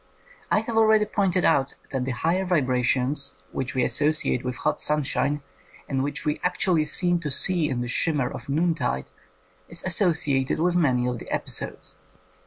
[0.49, 5.43] I have already pointed out that the higher vibrations which we associate with hot sunshine,
[5.87, 9.05] and which we actually seem to see in the shimmer of noontide,
[9.69, 11.97] is as sociated with many of the episodes.